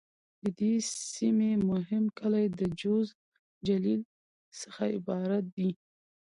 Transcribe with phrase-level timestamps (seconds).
[0.41, 0.73] د دې
[1.13, 3.07] سیمې مهم کلي د: جوز،
[3.67, 5.69] جلیل..څخه عبارت دي.